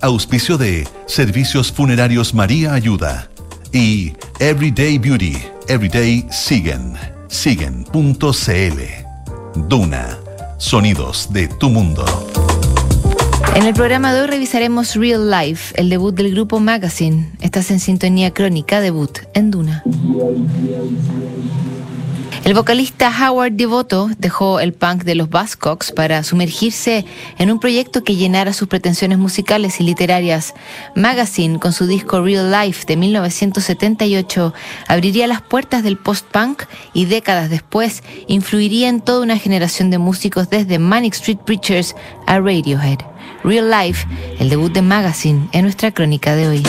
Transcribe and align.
Auspicio 0.00 0.56
de 0.56 0.86
Servicios 1.06 1.72
Funerarios 1.72 2.32
María 2.32 2.72
Ayuda 2.72 3.28
y 3.72 4.12
Everyday 4.38 4.96
Beauty, 4.98 5.36
Everyday 5.66 6.24
Siguen, 6.30 6.94
siguen.cl. 7.26 8.80
Duna, 9.68 10.18
sonidos 10.58 11.32
de 11.32 11.48
tu 11.48 11.68
mundo. 11.68 12.04
En 13.56 13.64
el 13.64 13.74
programa 13.74 14.14
de 14.14 14.20
hoy 14.20 14.26
revisaremos 14.28 14.94
Real 14.94 15.30
Life, 15.30 15.74
el 15.76 15.90
debut 15.90 16.14
del 16.14 16.30
grupo 16.30 16.60
Magazine. 16.60 17.32
Estás 17.40 17.72
en 17.72 17.80
sintonía 17.80 18.32
crónica 18.32 18.80
debut 18.80 19.18
en 19.34 19.50
Duna. 19.50 19.82
El 22.44 22.54
vocalista 22.54 23.10
Howard 23.10 23.52
Devoto 23.52 24.08
dejó 24.18 24.60
el 24.60 24.72
punk 24.72 25.04
de 25.04 25.14
los 25.14 25.28
Buzzcocks 25.28 25.92
para 25.92 26.22
sumergirse 26.22 27.04
en 27.36 27.50
un 27.50 27.60
proyecto 27.60 28.04
que 28.04 28.16
llenara 28.16 28.52
sus 28.52 28.68
pretensiones 28.68 29.18
musicales 29.18 29.80
y 29.80 29.84
literarias. 29.84 30.54
Magazine, 30.94 31.58
con 31.58 31.72
su 31.72 31.86
disco 31.86 32.22
Real 32.22 32.50
Life 32.50 32.84
de 32.86 32.96
1978, 32.96 34.54
abriría 34.86 35.26
las 35.26 35.42
puertas 35.42 35.82
del 35.82 35.98
post-punk 35.98 36.62
y 36.94 37.04
décadas 37.04 37.50
después 37.50 38.02
influiría 38.28 38.88
en 38.88 39.00
toda 39.00 39.20
una 39.20 39.38
generación 39.38 39.90
de 39.90 39.98
músicos 39.98 40.48
desde 40.48 40.78
Manic 40.78 41.14
Street 41.14 41.38
Preachers 41.44 41.94
a 42.26 42.38
Radiohead. 42.38 42.98
Real 43.44 43.70
Life, 43.70 44.06
el 44.38 44.48
debut 44.48 44.72
de 44.72 44.82
Magazine, 44.82 45.48
en 45.52 45.62
nuestra 45.62 45.92
crónica 45.92 46.34
de 46.34 46.48
hoy. 46.48 46.62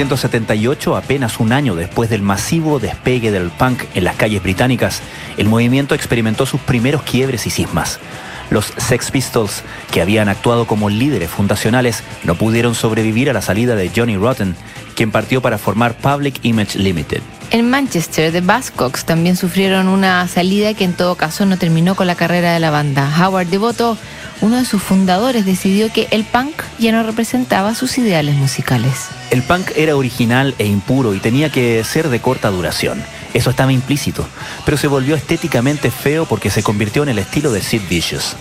1978, 0.00 0.96
apenas 0.96 1.40
un 1.40 1.52
año 1.52 1.74
después 1.74 2.08
del 2.08 2.22
masivo 2.22 2.78
despegue 2.78 3.30
del 3.30 3.50
punk 3.50 3.82
en 3.94 4.04
las 4.04 4.16
calles 4.16 4.42
británicas, 4.42 5.02
el 5.36 5.46
movimiento 5.46 5.94
experimentó 5.94 6.46
sus 6.46 6.58
primeros 6.58 7.02
quiebres 7.02 7.46
y 7.46 7.50
cismas. 7.50 8.00
Los 8.48 8.72
Sex 8.78 9.10
Pistols, 9.10 9.62
que 9.92 10.00
habían 10.00 10.30
actuado 10.30 10.66
como 10.66 10.88
líderes 10.88 11.28
fundacionales, 11.28 12.02
no 12.24 12.34
pudieron 12.34 12.74
sobrevivir 12.74 13.28
a 13.28 13.34
la 13.34 13.42
salida 13.42 13.76
de 13.76 13.90
Johnny 13.94 14.16
Rotten, 14.16 14.56
quien 15.00 15.10
partió 15.10 15.40
para 15.40 15.56
formar 15.56 15.94
Public 15.94 16.40
Image 16.42 16.78
Limited. 16.78 17.22
En 17.52 17.70
Manchester, 17.70 18.30
The 18.32 18.42
Buzzcocks 18.42 19.06
también 19.06 19.34
sufrieron 19.34 19.88
una 19.88 20.28
salida 20.28 20.74
que 20.74 20.84
en 20.84 20.92
todo 20.92 21.14
caso 21.14 21.46
no 21.46 21.56
terminó 21.56 21.94
con 21.94 22.06
la 22.06 22.16
carrera 22.16 22.52
de 22.52 22.60
la 22.60 22.70
banda. 22.70 23.10
Howard 23.18 23.46
Devoto, 23.46 23.96
uno 24.42 24.58
de 24.58 24.66
sus 24.66 24.82
fundadores, 24.82 25.46
decidió 25.46 25.90
que 25.90 26.06
el 26.10 26.24
punk 26.24 26.52
ya 26.78 26.92
no 26.92 27.02
representaba 27.02 27.74
sus 27.74 27.96
ideales 27.96 28.34
musicales. 28.34 29.08
El 29.30 29.42
punk 29.42 29.70
era 29.74 29.96
original 29.96 30.54
e 30.58 30.66
impuro 30.66 31.14
y 31.14 31.18
tenía 31.18 31.48
que 31.48 31.82
ser 31.82 32.10
de 32.10 32.20
corta 32.20 32.50
duración. 32.50 33.02
Eso 33.32 33.48
estaba 33.48 33.72
implícito, 33.72 34.26
pero 34.66 34.76
se 34.76 34.86
volvió 34.86 35.14
estéticamente 35.14 35.90
feo 35.90 36.26
porque 36.26 36.50
se 36.50 36.62
convirtió 36.62 37.04
en 37.04 37.08
el 37.08 37.18
estilo 37.18 37.52
de 37.52 37.62
Sid 37.62 37.88
Vicious. 37.88 38.36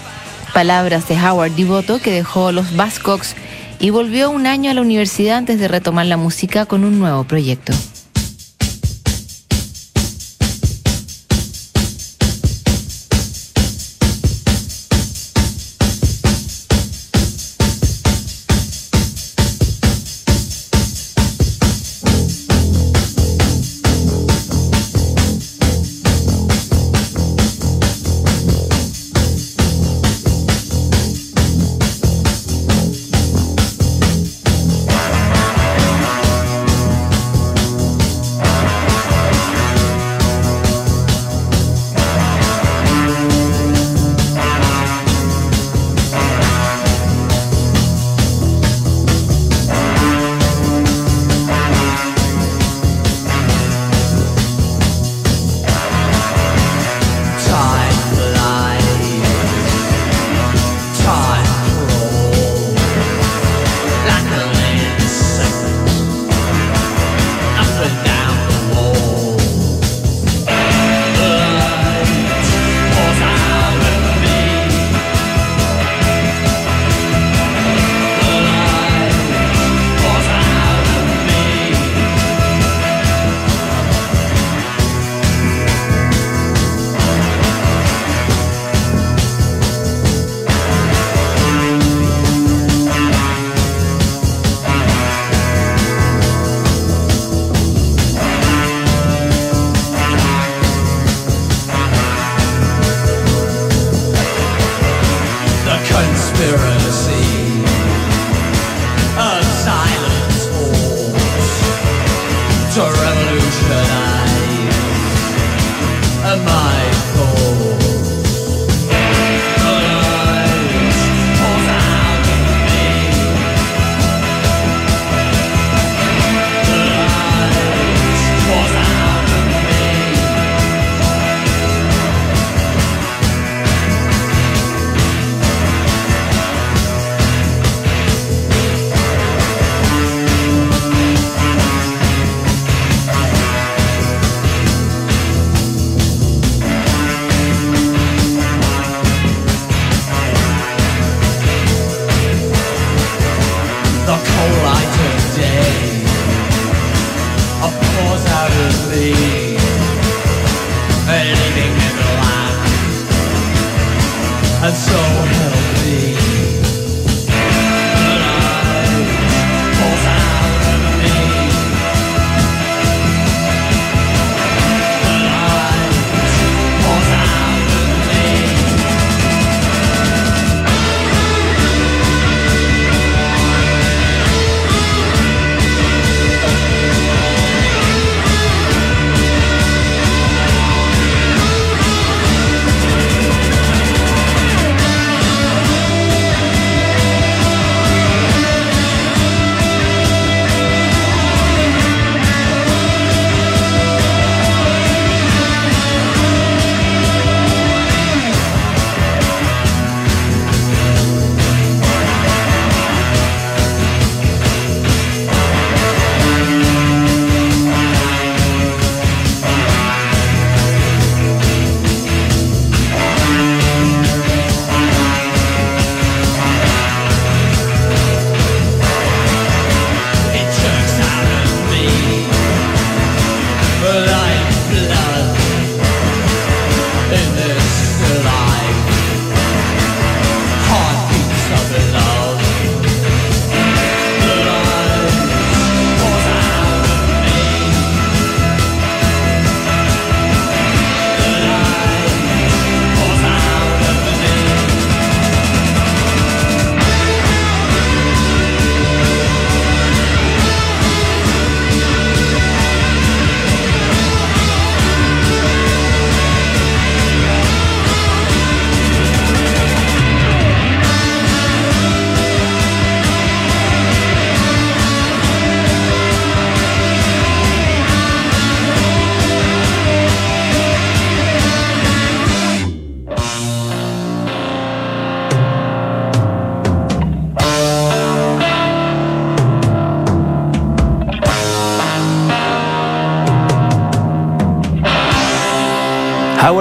Palabras 0.53 1.07
de 1.07 1.15
Howard 1.15 1.51
Devoto 1.51 1.99
que 2.01 2.11
dejó 2.11 2.51
los 2.51 2.75
Buzzcocks 2.75 3.37
y 3.79 3.89
volvió 3.89 4.29
un 4.29 4.45
año 4.45 4.69
a 4.69 4.73
la 4.73 4.81
universidad 4.81 5.37
antes 5.37 5.59
de 5.59 5.67
retomar 5.67 6.05
la 6.05 6.17
música 6.17 6.65
con 6.65 6.83
un 6.83 6.99
nuevo 6.99 7.23
proyecto. 7.23 7.73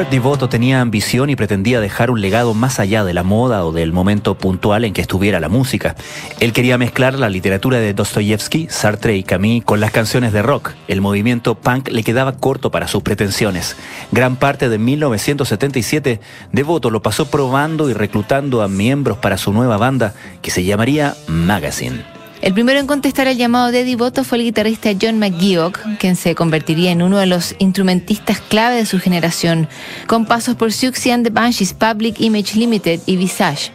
Devoto 0.06 0.48
tenía 0.48 0.80
ambición 0.80 1.28
y 1.28 1.34
pretendía 1.34 1.80
dejar 1.80 2.10
un 2.10 2.20
legado 2.20 2.54
más 2.54 2.78
allá 2.78 3.04
de 3.04 3.12
la 3.12 3.24
moda 3.24 3.64
o 3.64 3.72
del 3.72 3.92
momento 3.92 4.36
puntual 4.36 4.84
en 4.84 4.92
que 4.92 5.00
estuviera 5.00 5.40
la 5.40 5.48
música. 5.48 5.96
Él 6.38 6.52
quería 6.52 6.78
mezclar 6.78 7.14
la 7.14 7.28
literatura 7.28 7.78
de 7.78 7.94
Dostoyevsky, 7.94 8.68
Sartre 8.70 9.16
y 9.16 9.24
Camille 9.24 9.64
con 9.64 9.80
las 9.80 9.90
canciones 9.90 10.32
de 10.32 10.40
rock. 10.40 10.72
El 10.86 11.00
movimiento 11.00 11.56
punk 11.56 11.88
le 11.88 12.04
quedaba 12.04 12.36
corto 12.36 12.70
para 12.70 12.88
sus 12.88 13.02
pretensiones. 13.02 13.76
Gran 14.12 14.36
parte 14.36 14.68
de 14.68 14.78
1977, 14.78 16.20
Devoto 16.52 16.90
lo 16.90 17.02
pasó 17.02 17.28
probando 17.28 17.90
y 17.90 17.92
reclutando 17.92 18.62
a 18.62 18.68
miembros 18.68 19.18
para 19.18 19.36
su 19.36 19.52
nueva 19.52 19.76
banda 19.78 20.14
que 20.42 20.50
se 20.50 20.64
llamaría 20.64 21.16
Magazine. 21.26 22.17
El 22.40 22.54
primero 22.54 22.78
en 22.78 22.86
contestar 22.86 23.26
el 23.26 23.36
llamado 23.36 23.72
de 23.72 23.80
Eddie 23.80 23.96
Voto 23.96 24.22
fue 24.22 24.38
el 24.38 24.44
guitarrista 24.44 24.90
John 25.00 25.18
McGeoch, 25.18 25.76
quien 25.98 26.14
se 26.14 26.36
convertiría 26.36 26.92
en 26.92 27.02
uno 27.02 27.18
de 27.18 27.26
los 27.26 27.56
instrumentistas 27.58 28.40
clave 28.40 28.76
de 28.76 28.86
su 28.86 29.00
generación, 29.00 29.68
con 30.06 30.24
pasos 30.24 30.54
por 30.54 30.72
Siouxsie 30.72 31.12
and 31.12 31.24
the 31.24 31.30
Banshees, 31.30 31.74
Public 31.74 32.20
Image 32.20 32.56
Limited 32.56 33.00
y 33.06 33.16
Visage. 33.16 33.72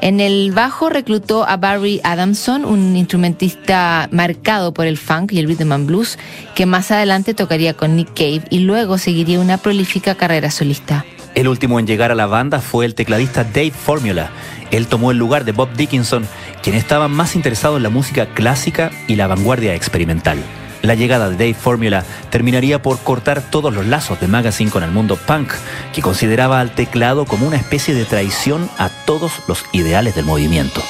En 0.00 0.20
el 0.20 0.52
bajo 0.52 0.90
reclutó 0.90 1.48
a 1.48 1.56
Barry 1.56 2.00
Adamson, 2.04 2.66
un 2.66 2.94
instrumentista 2.96 4.08
marcado 4.12 4.74
por 4.74 4.86
el 4.86 4.98
funk 4.98 5.32
y 5.32 5.38
el 5.38 5.48
rhythm 5.48 5.72
and 5.72 5.86
blues, 5.86 6.18
que 6.54 6.66
más 6.66 6.90
adelante 6.90 7.32
tocaría 7.32 7.72
con 7.72 7.96
Nick 7.96 8.12
Cave 8.14 8.42
y 8.50 8.58
luego 8.58 8.98
seguiría 8.98 9.40
una 9.40 9.56
prolífica 9.56 10.14
carrera 10.16 10.50
solista. 10.50 11.06
El 11.34 11.48
último 11.48 11.80
en 11.80 11.86
llegar 11.86 12.12
a 12.12 12.14
la 12.14 12.26
banda 12.26 12.60
fue 12.60 12.84
el 12.84 12.94
tecladista 12.94 13.42
Dave 13.42 13.70
Formula. 13.70 14.30
Él 14.70 14.86
tomó 14.86 15.10
el 15.10 15.16
lugar 15.16 15.44
de 15.46 15.52
Bob 15.52 15.72
Dickinson, 15.74 16.26
quien 16.62 16.76
estaba 16.76 17.08
más 17.08 17.34
interesado 17.34 17.76
en 17.76 17.82
la 17.82 17.90
música 17.90 18.26
clásica 18.26 18.90
y 19.06 19.16
la 19.16 19.26
vanguardia 19.26 19.74
experimental. 19.74 20.38
La 20.82 20.94
llegada 20.94 21.30
de 21.30 21.36
Dave 21.36 21.54
Formula 21.54 22.04
terminaría 22.30 22.82
por 22.82 22.98
cortar 22.98 23.40
todos 23.40 23.72
los 23.72 23.86
lazos 23.86 24.20
de 24.20 24.26
Magazine 24.26 24.70
con 24.70 24.82
el 24.82 24.90
mundo 24.90 25.16
punk, 25.16 25.52
que 25.92 26.02
consideraba 26.02 26.60
al 26.60 26.74
teclado 26.74 27.24
como 27.24 27.46
una 27.46 27.56
especie 27.56 27.94
de 27.94 28.04
traición 28.04 28.68
a 28.78 28.88
todos 29.06 29.32
los 29.46 29.64
ideales 29.72 30.16
del 30.16 30.24
movimiento. 30.24 30.82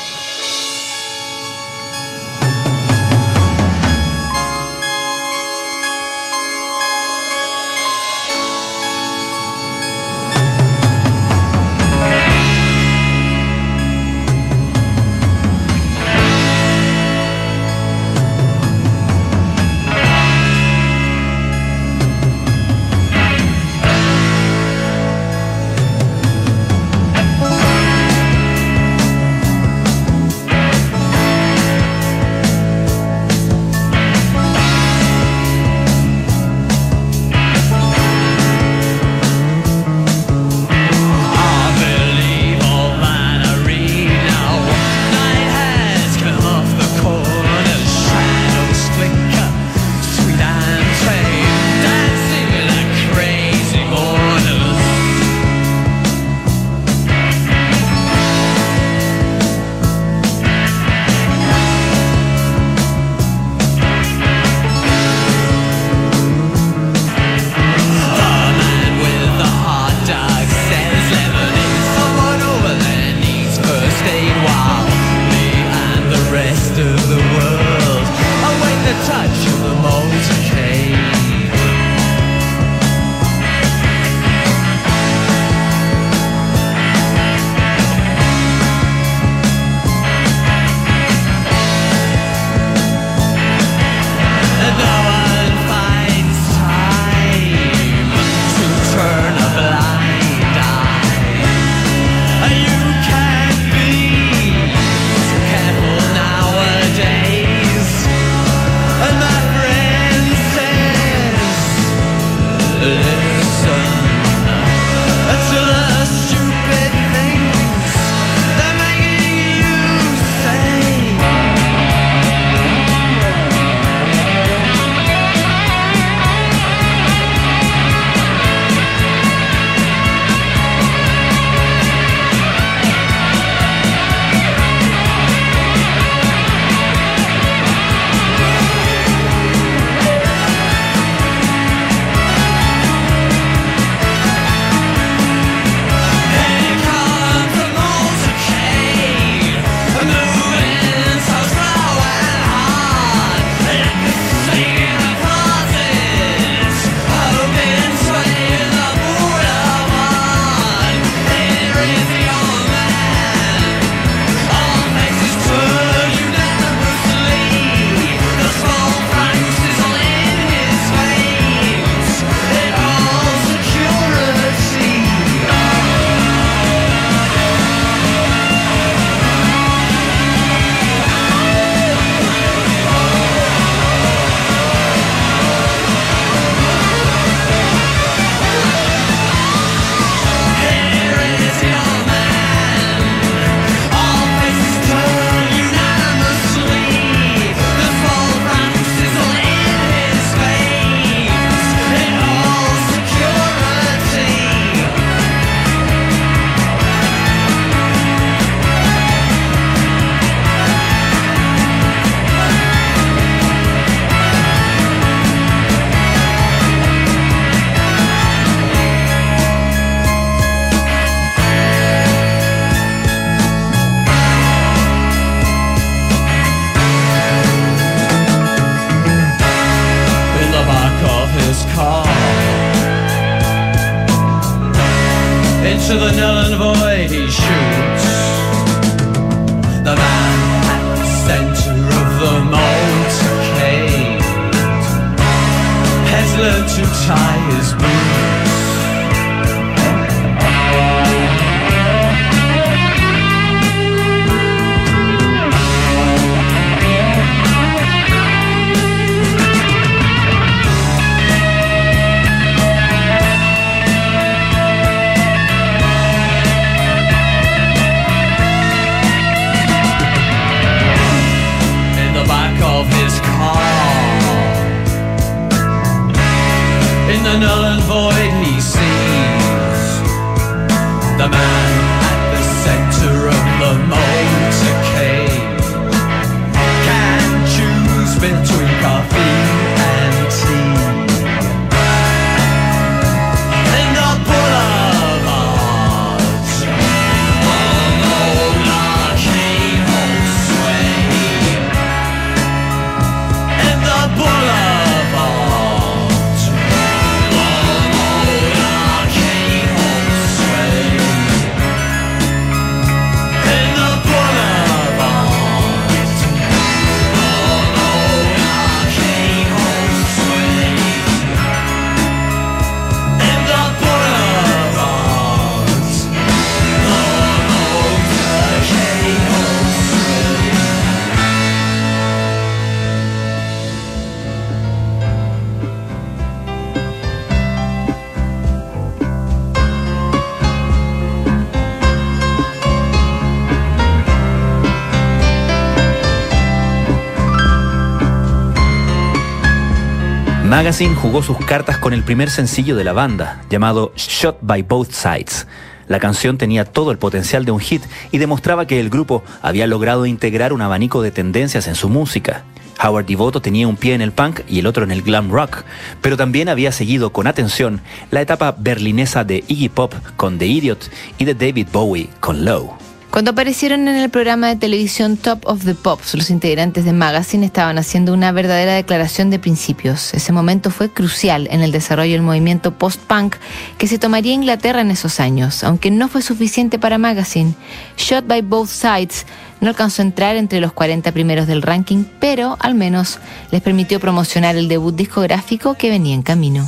Magazine 350.52 350.94
jugó 350.94 351.22
sus 351.22 351.38
cartas 351.38 351.78
con 351.78 351.94
el 351.94 352.02
primer 352.02 352.28
sencillo 352.28 352.76
de 352.76 352.84
la 352.84 352.92
banda, 352.92 353.40
llamado 353.48 353.94
Shot 353.96 354.36
by 354.42 354.60
Both 354.60 354.90
Sides. 354.90 355.46
La 355.88 355.98
canción 355.98 356.36
tenía 356.36 356.66
todo 356.66 356.90
el 356.90 356.98
potencial 356.98 357.46
de 357.46 357.52
un 357.52 357.58
hit 357.58 357.82
y 358.10 358.18
demostraba 358.18 358.66
que 358.66 358.78
el 358.78 358.90
grupo 358.90 359.24
había 359.40 359.66
logrado 359.66 360.04
integrar 360.04 360.52
un 360.52 360.60
abanico 360.60 361.00
de 361.00 361.10
tendencias 361.10 361.68
en 361.68 361.74
su 361.74 361.88
música. 361.88 362.44
Howard 362.84 363.06
Devoto 363.06 363.40
tenía 363.40 363.66
un 363.66 363.78
pie 363.78 363.94
en 363.94 364.02
el 364.02 364.12
punk 364.12 364.40
y 364.46 364.58
el 364.58 364.66
otro 364.66 364.84
en 364.84 364.90
el 364.90 365.00
glam 365.00 365.30
rock, 365.30 365.62
pero 366.02 366.18
también 366.18 366.50
había 366.50 366.70
seguido 366.70 367.14
con 367.14 367.26
atención 367.26 367.80
la 368.10 368.20
etapa 368.20 368.54
berlinesa 368.58 369.24
de 369.24 369.42
Iggy 369.48 369.70
Pop 369.70 369.94
con 370.18 370.36
The 370.36 370.48
Idiot 370.48 370.90
y 371.16 371.24
de 371.24 371.34
David 371.34 371.68
Bowie 371.72 372.10
con 372.20 372.44
Low. 372.44 372.91
Cuando 373.12 373.32
aparecieron 373.32 373.88
en 373.88 373.96
el 373.96 374.08
programa 374.08 374.48
de 374.48 374.56
televisión 374.56 375.18
Top 375.18 375.46
of 375.46 375.66
the 375.66 375.74
Pops, 375.74 376.14
los 376.14 376.30
integrantes 376.30 376.86
de 376.86 376.94
Magazine 376.94 377.44
estaban 377.44 377.76
haciendo 377.76 378.14
una 378.14 378.32
verdadera 378.32 378.72
declaración 378.72 379.28
de 379.28 379.38
principios. 379.38 380.14
Ese 380.14 380.32
momento 380.32 380.70
fue 380.70 380.88
crucial 380.88 381.46
en 381.50 381.60
el 381.60 381.72
desarrollo 381.72 382.12
del 382.12 382.22
movimiento 382.22 382.72
post-punk 382.72 383.36
que 383.76 383.86
se 383.86 383.98
tomaría 383.98 384.32
Inglaterra 384.32 384.80
en 384.80 384.90
esos 384.90 385.20
años, 385.20 385.62
aunque 385.62 385.90
no 385.90 386.08
fue 386.08 386.22
suficiente 386.22 386.78
para 386.78 386.96
Magazine. 386.96 387.52
Shot 387.98 388.26
by 388.26 388.40
Both 388.40 388.70
Sides 388.70 389.26
no 389.60 389.68
alcanzó 389.68 390.00
a 390.00 390.06
entrar 390.06 390.36
entre 390.36 390.60
los 390.60 390.72
40 390.72 391.12
primeros 391.12 391.46
del 391.46 391.60
ranking, 391.60 392.04
pero 392.18 392.56
al 392.60 392.74
menos 392.74 393.18
les 393.50 393.60
permitió 393.60 394.00
promocionar 394.00 394.56
el 394.56 394.68
debut 394.68 394.96
discográfico 394.96 395.74
que 395.74 395.90
venía 395.90 396.14
en 396.14 396.22
camino. 396.22 396.64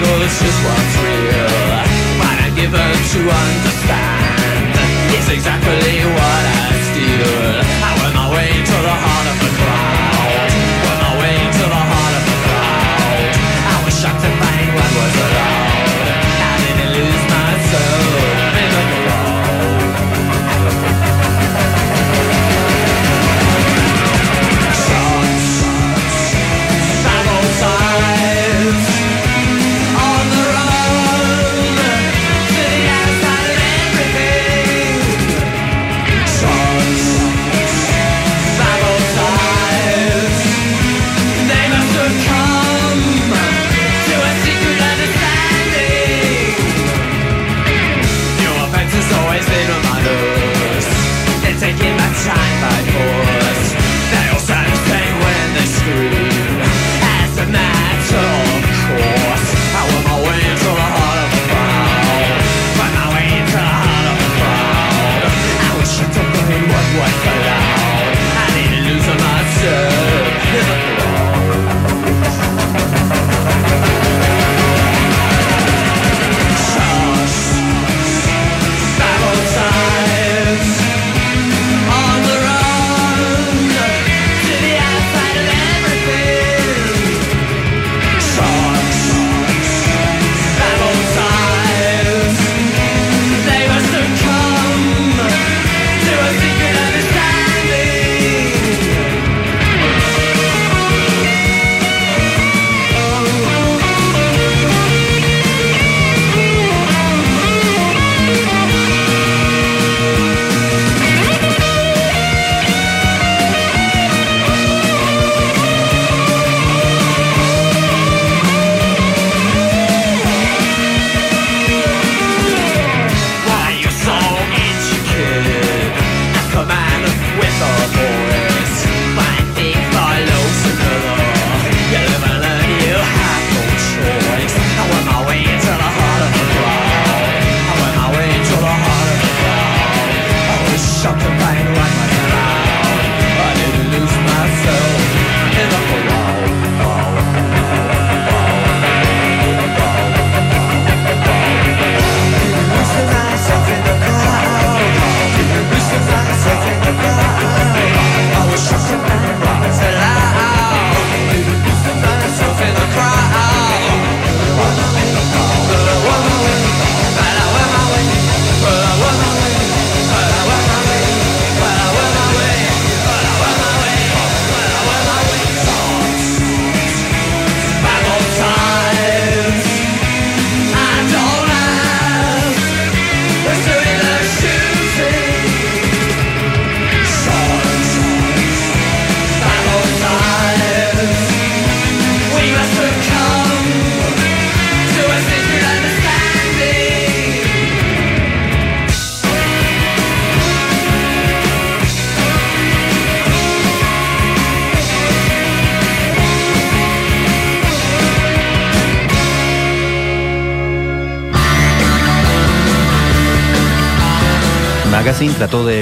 goes 0.00 0.32
just 0.40 0.60
what's 0.64 0.96
real. 1.04 1.52
But 2.20 2.36
I'm 2.44 2.54
given 2.56 2.92
to 3.12 3.20
understand? 3.20 4.72
It's 5.12 5.28
exactly 5.28 5.92
what 6.16 6.19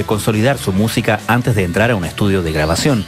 consolidar 0.09 0.57
su 0.57 0.73
música 0.73 1.19
antes 1.27 1.53
de 1.53 1.63
entrar 1.63 1.91
a 1.91 1.95
un 1.95 2.03
estudio 2.03 2.41
de 2.41 2.51
grabación. 2.51 3.05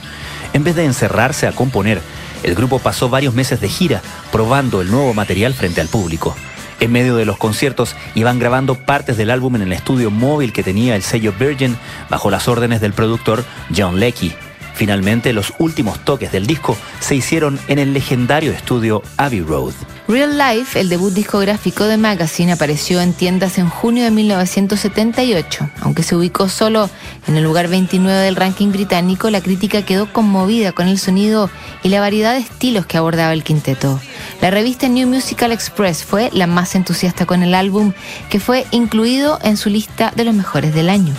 En 0.52 0.62
vez 0.62 0.76
de 0.76 0.84
encerrarse 0.84 1.48
a 1.48 1.52
componer, 1.52 2.00
el 2.44 2.54
grupo 2.54 2.78
pasó 2.78 3.08
varios 3.08 3.34
meses 3.34 3.60
de 3.60 3.68
gira 3.68 4.00
probando 4.30 4.80
el 4.80 4.88
nuevo 4.88 5.12
material 5.12 5.52
frente 5.52 5.80
al 5.80 5.88
público. 5.88 6.36
En 6.78 6.92
medio 6.92 7.16
de 7.16 7.24
los 7.24 7.38
conciertos 7.38 7.96
iban 8.14 8.38
grabando 8.38 8.76
partes 8.76 9.16
del 9.16 9.30
álbum 9.30 9.56
en 9.56 9.62
el 9.62 9.72
estudio 9.72 10.12
móvil 10.12 10.52
que 10.52 10.62
tenía 10.62 10.94
el 10.94 11.02
sello 11.02 11.34
Virgin 11.36 11.76
bajo 12.08 12.30
las 12.30 12.46
órdenes 12.46 12.80
del 12.80 12.92
productor 12.92 13.44
John 13.76 13.98
Leckie. 13.98 14.36
Finalmente, 14.74 15.32
los 15.32 15.52
últimos 15.58 16.04
toques 16.04 16.32
del 16.32 16.46
disco 16.46 16.76
se 17.00 17.14
hicieron 17.14 17.58
en 17.68 17.78
el 17.78 17.92
legendario 17.92 18.52
estudio 18.52 19.02
Abbey 19.16 19.40
Road. 19.40 19.74
Real 20.08 20.36
Life, 20.36 20.78
el 20.80 20.88
debut 20.88 21.12
discográfico 21.12 21.84
de 21.84 21.96
Magazine, 21.96 22.52
apareció 22.52 23.00
en 23.00 23.12
tiendas 23.12 23.58
en 23.58 23.68
junio 23.68 24.04
de 24.04 24.10
1978. 24.10 25.70
Aunque 25.80 26.02
se 26.02 26.16
ubicó 26.16 26.48
solo 26.48 26.90
en 27.28 27.36
el 27.36 27.44
lugar 27.44 27.68
29 27.68 28.18
del 28.20 28.36
ranking 28.36 28.72
británico, 28.72 29.30
la 29.30 29.40
crítica 29.40 29.82
quedó 29.82 30.12
conmovida 30.12 30.72
con 30.72 30.88
el 30.88 30.98
sonido 30.98 31.50
y 31.82 31.88
la 31.88 32.00
variedad 32.00 32.34
de 32.34 32.40
estilos 32.40 32.86
que 32.86 32.98
abordaba 32.98 33.32
el 33.32 33.44
quinteto. 33.44 34.00
La 34.40 34.50
revista 34.50 34.88
New 34.88 35.08
Musical 35.08 35.52
Express 35.52 36.04
fue 36.04 36.30
la 36.32 36.46
más 36.46 36.74
entusiasta 36.74 37.24
con 37.24 37.42
el 37.42 37.54
álbum, 37.54 37.92
que 38.28 38.40
fue 38.40 38.66
incluido 38.72 39.38
en 39.42 39.56
su 39.56 39.70
lista 39.70 40.12
de 40.16 40.24
los 40.24 40.34
mejores 40.34 40.74
del 40.74 40.90
año. 40.90 41.14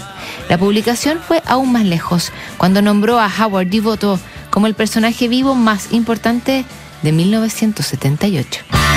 La 0.49 0.58
publicación 0.58 1.19
fue 1.19 1.41
aún 1.45 1.71
más 1.71 1.86
lejos, 1.86 2.32
cuando 2.58 2.82
nombró 2.82 3.19
a 3.19 3.27
Howard 3.27 3.67
Devoto 3.67 4.19
como 4.49 4.67
el 4.67 4.75
personaje 4.75 5.27
vivo 5.27 5.56
más 5.56 5.91
importante 5.91 6.65
de 7.01 7.12
1978. 7.12 8.92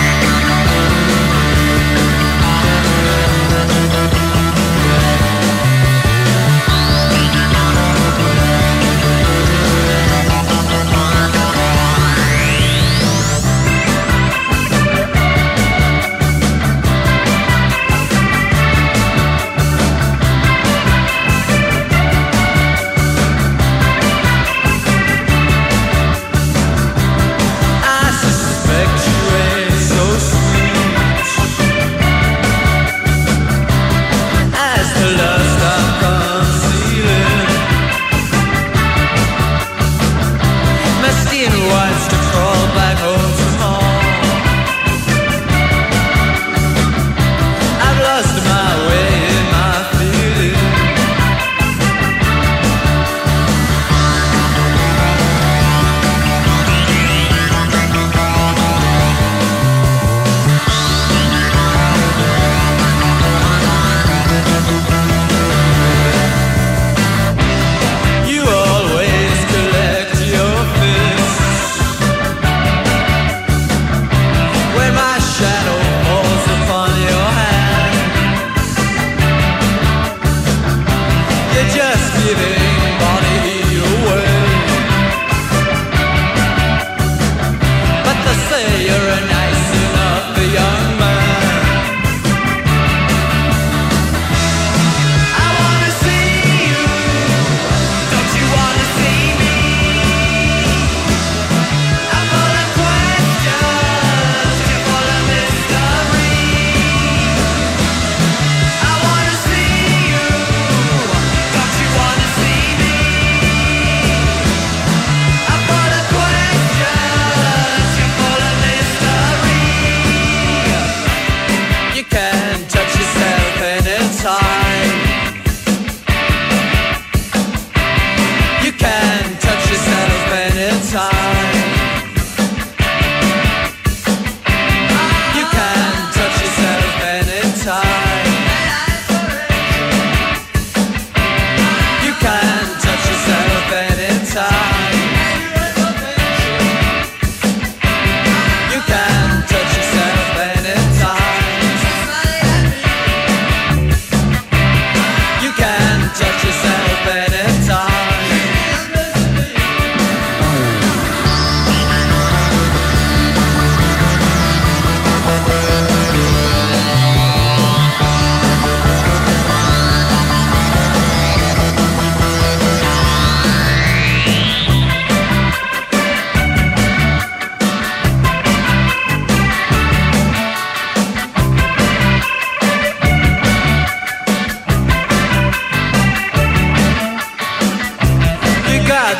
shadow. 75.38 75.75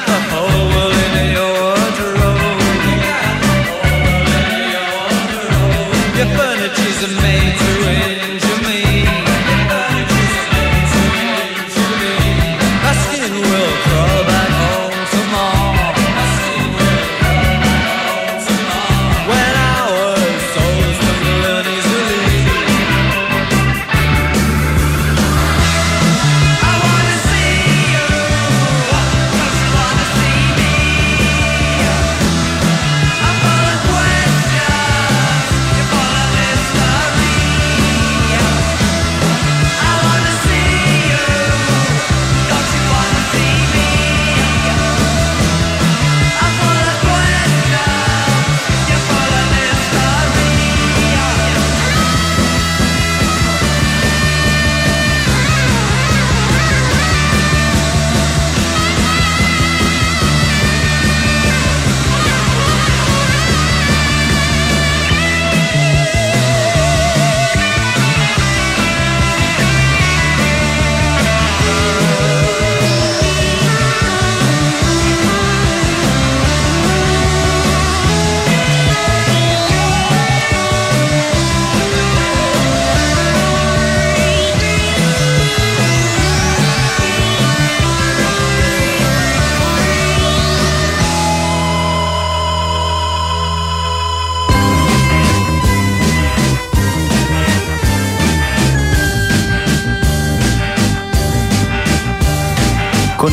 oh. 0.09 0.56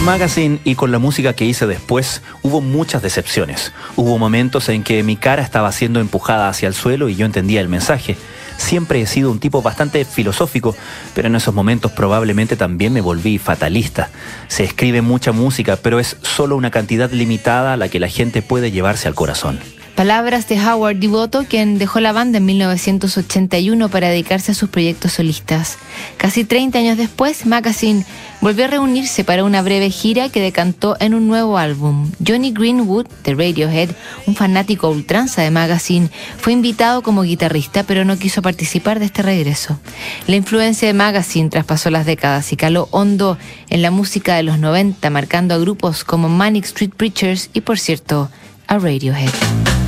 Magazine 0.03 0.59
y 0.65 0.75
con 0.75 0.91
la 0.91 0.99
música 0.99 1.31
que 1.33 1.45
hice 1.45 1.65
después 1.65 2.21
hubo 2.41 2.59
muchas 2.59 3.01
decepciones. 3.01 3.71
Hubo 3.95 4.17
momentos 4.17 4.67
en 4.67 4.83
que 4.83 5.01
mi 5.01 5.15
cara 5.15 5.41
estaba 5.41 5.71
siendo 5.71 6.01
empujada 6.01 6.49
hacia 6.49 6.67
el 6.67 6.73
suelo 6.73 7.07
y 7.07 7.15
yo 7.15 7.25
entendía 7.25 7.61
el 7.61 7.69
mensaje. 7.69 8.17
Siempre 8.57 8.99
he 8.99 9.07
sido 9.07 9.31
un 9.31 9.39
tipo 9.39 9.61
bastante 9.61 10.03
filosófico, 10.03 10.75
pero 11.15 11.29
en 11.29 11.35
esos 11.35 11.53
momentos 11.53 11.93
probablemente 11.93 12.57
también 12.57 12.91
me 12.91 12.99
volví 12.99 13.37
fatalista. 13.37 14.09
Se 14.49 14.65
escribe 14.65 15.01
mucha 15.01 15.31
música, 15.31 15.77
pero 15.77 16.01
es 16.01 16.17
solo 16.21 16.57
una 16.57 16.69
cantidad 16.69 17.09
limitada 17.09 17.73
a 17.73 17.77
la 17.77 17.87
que 17.87 18.01
la 18.01 18.09
gente 18.09 18.41
puede 18.41 18.71
llevarse 18.71 19.07
al 19.07 19.15
corazón. 19.15 19.59
Palabras 19.95 20.49
de 20.49 20.59
Howard 20.59 20.95
Devoto, 20.95 21.45
quien 21.47 21.77
dejó 21.77 21.99
la 21.99 22.13
banda 22.13 22.39
en 22.39 22.45
1981 22.45 23.89
para 23.89 24.09
dedicarse 24.09 24.51
a 24.51 24.55
sus 24.55 24.69
proyectos 24.69 25.13
solistas. 25.13 25.77
Casi 26.17 26.45
30 26.45 26.79
años 26.79 26.97
después, 26.97 27.45
Magazine 27.45 28.03
volvió 28.41 28.65
a 28.65 28.69
reunirse 28.69 29.23
para 29.23 29.43
una 29.43 29.61
breve 29.61 29.91
gira 29.91 30.29
que 30.29 30.41
decantó 30.41 30.97
en 30.99 31.13
un 31.13 31.27
nuevo 31.27 31.59
álbum. 31.59 32.11
Johnny 32.25 32.51
Greenwood, 32.51 33.05
de 33.23 33.35
Radiohead, 33.35 33.91
un 34.25 34.35
fanático 34.35 34.89
ultranza 34.89 35.43
de 35.43 35.51
Magazine, 35.51 36.09
fue 36.37 36.53
invitado 36.53 37.03
como 37.03 37.21
guitarrista, 37.21 37.83
pero 37.83 38.03
no 38.03 38.17
quiso 38.17 38.41
participar 38.41 38.97
de 38.97 39.05
este 39.05 39.21
regreso. 39.21 39.79
La 40.25 40.35
influencia 40.35 40.87
de 40.87 40.95
Magazine 40.95 41.49
traspasó 41.49 41.91
las 41.91 42.07
décadas 42.07 42.51
y 42.51 42.57
caló 42.57 42.87
hondo 42.89 43.37
en 43.69 43.83
la 43.83 43.91
música 43.91 44.35
de 44.35 44.43
los 44.43 44.57
90, 44.57 45.07
marcando 45.11 45.53
a 45.53 45.59
grupos 45.59 46.03
como 46.03 46.29
Manic 46.29 46.65
Street 46.65 46.91
Preachers 46.97 47.51
y, 47.53 47.61
por 47.61 47.77
cierto, 47.77 48.31
a 48.67 48.79
Radiohead. 48.79 49.82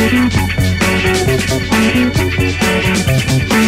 Thank 0.00 0.34
you. 3.52 3.59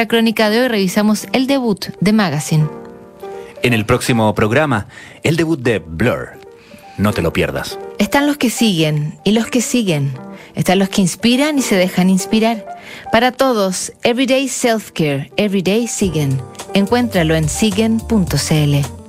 Nuestra 0.00 0.16
crónica 0.16 0.48
de 0.48 0.62
hoy 0.62 0.68
revisamos 0.68 1.26
el 1.32 1.46
debut 1.46 1.88
de 2.00 2.14
Magazine. 2.14 2.66
En 3.62 3.74
el 3.74 3.84
próximo 3.84 4.34
programa, 4.34 4.86
el 5.22 5.36
debut 5.36 5.60
de 5.60 5.78
Blur. 5.78 6.38
No 6.96 7.12
te 7.12 7.20
lo 7.20 7.34
pierdas. 7.34 7.78
Están 7.98 8.26
los 8.26 8.38
que 8.38 8.48
siguen 8.48 9.18
y 9.24 9.32
los 9.32 9.48
que 9.48 9.60
siguen. 9.60 10.10
Están 10.54 10.78
los 10.78 10.88
que 10.88 11.02
inspiran 11.02 11.58
y 11.58 11.62
se 11.62 11.76
dejan 11.76 12.08
inspirar. 12.08 12.64
Para 13.12 13.30
todos, 13.30 13.92
Everyday 14.02 14.48
Self 14.48 14.90
Care, 14.92 15.30
Everyday 15.36 15.86
Siguen. 15.86 16.40
Encuéntralo 16.72 17.34
en 17.34 17.46
siguen.cl. 17.46 18.99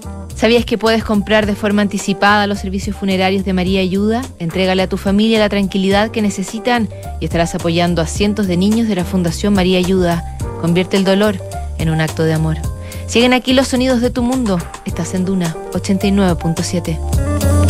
¿Sabías 0.42 0.66
que 0.66 0.80
puedes 0.80 1.04
comprar 1.04 1.46
de 1.46 1.54
forma 1.54 1.84
anticipada 1.84 2.48
los 2.48 2.58
servicios 2.58 2.96
funerarios 2.96 3.46
de 3.46 3.54
María 3.54 3.82
Ayuda? 3.82 4.24
Entrégale 4.40 4.82
a 4.82 4.90
tu 4.90 4.98
familia 4.98 5.38
la 5.38 5.50
tranquilidad 5.50 6.10
que 6.10 6.24
necesitan 6.24 6.90
y 7.20 7.26
estarás 7.26 7.54
apoyando 7.54 8.02
a 8.02 8.08
cientos 8.08 8.48
de 8.48 8.58
niños 8.58 8.88
de 8.88 8.96
la 8.96 9.06
Fundación 9.06 9.54
María 9.54 9.78
Ayuda. 9.78 10.36
Convierte 10.60 10.98
el 10.98 11.04
dolor 11.04 11.38
en 11.78 11.92
un 11.92 12.02
acto 12.02 12.24
de 12.24 12.34
amor. 12.34 12.58
Siguen 13.06 13.34
aquí 13.34 13.54
los 13.54 13.68
sonidos 13.68 14.02
de 14.02 14.10
tu 14.10 14.24
mundo. 14.24 14.58
Estás 14.84 15.14
en 15.14 15.26
Duna 15.26 15.56
89.7. 15.74 17.61